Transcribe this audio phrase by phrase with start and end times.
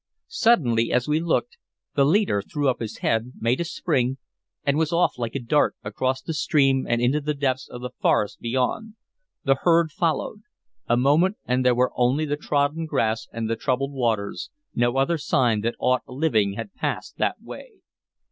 [0.29, 1.57] Suddenly, as we looked,
[1.93, 4.17] the leader threw up his head, made a spring,
[4.63, 7.91] and was off like a dart, across the stream and into the depths of the
[7.99, 8.95] forest beyond.
[9.43, 10.41] The herd followed.
[10.87, 15.19] A moment, and there were only the trodden grass and the troubled waters; no other
[15.19, 17.73] sign that aught living had passed that way.